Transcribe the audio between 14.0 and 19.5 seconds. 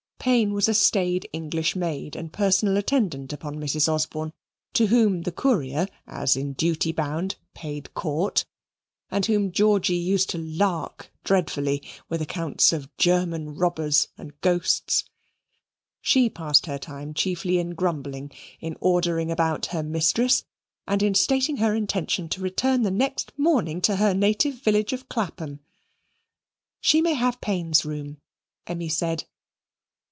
and ghosts. She passed her time chiefly in grumbling, in ordering